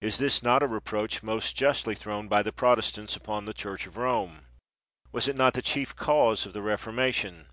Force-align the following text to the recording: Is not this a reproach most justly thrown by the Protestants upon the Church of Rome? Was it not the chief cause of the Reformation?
Is 0.00 0.20
not 0.44 0.60
this 0.60 0.68
a 0.68 0.72
reproach 0.72 1.24
most 1.24 1.56
justly 1.56 1.96
thrown 1.96 2.28
by 2.28 2.44
the 2.44 2.52
Protestants 2.52 3.16
upon 3.16 3.46
the 3.46 3.52
Church 3.52 3.84
of 3.84 3.96
Rome? 3.96 4.46
Was 5.10 5.26
it 5.26 5.34
not 5.34 5.54
the 5.54 5.60
chief 5.60 5.96
cause 5.96 6.46
of 6.46 6.52
the 6.52 6.62
Reformation? 6.62 7.46